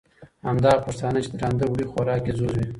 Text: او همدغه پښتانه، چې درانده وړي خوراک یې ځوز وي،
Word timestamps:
او 0.39 0.43
همدغه 0.51 0.79
پښتانه، 0.85 1.19
چې 1.23 1.29
درانده 1.33 1.65
وړي 1.67 1.85
خوراک 1.91 2.21
یې 2.27 2.33
ځوز 2.37 2.53
وي، 2.57 2.67